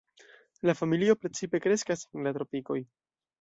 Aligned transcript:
La 0.67 0.73
familio 0.79 1.15
precipe 1.25 1.61
kreskas 1.67 2.03
en 2.17 2.27
la 2.29 2.33
tropikoj. 2.39 2.81